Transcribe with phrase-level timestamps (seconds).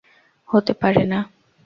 [0.49, 1.19] হতে পারে না।